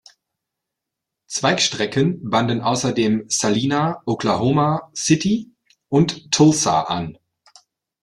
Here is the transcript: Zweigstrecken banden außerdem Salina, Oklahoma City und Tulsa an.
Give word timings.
Zweigstrecken 1.27 2.27
banden 2.27 2.61
außerdem 2.61 3.25
Salina, 3.29 4.01
Oklahoma 4.07 4.89
City 4.95 5.53
und 5.89 6.31
Tulsa 6.31 6.81
an. 6.85 7.19